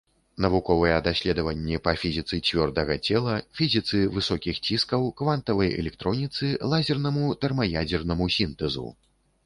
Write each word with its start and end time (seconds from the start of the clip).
Навуковыя 0.43 0.95
даследаванні 1.07 1.81
па 1.87 1.93
фізіцы 2.03 2.39
цвёрдага 2.47 2.97
цела, 3.11 3.35
фізіцы 3.61 4.01
высокіх 4.17 4.55
ціскаў, 4.67 5.07
квантавай 5.23 5.69
электроніцы, 5.85 6.53
лазернаму 6.73 7.31
тэрмаядзернаму 7.45 8.35
сінтэзу. 8.43 8.87